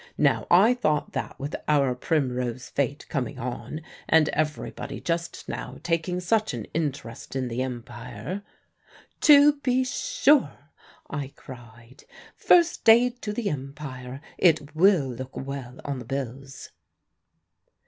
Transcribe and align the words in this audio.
Now 0.17 0.47
I 0.49 0.73
thought 0.73 1.11
that, 1.13 1.39
with 1.39 1.55
our 1.67 1.93
Primrose 1.93 2.69
fete 2.69 3.05
coming 3.07 3.37
on, 3.37 3.81
and 4.09 4.29
everybody 4.29 4.99
just 4.99 5.47
now 5.47 5.77
taking 5.83 6.19
such 6.19 6.55
an 6.55 6.65
interest 6.73 7.35
in 7.35 7.49
the 7.49 7.61
Empire" 7.61 8.41
"To 9.29 9.57
be 9.57 9.83
sure!" 9.83 10.71
I 11.07 11.27
cried. 11.35 12.05
"'First 12.35 12.89
Aid 12.89 13.21
to 13.21 13.31
the 13.31 13.47
Empire' 13.51 14.21
it 14.39 14.73
will 14.75 15.05
look 15.07 15.37
well 15.37 15.79
on 15.85 15.99
the 15.99 16.05
bills." 16.05 16.71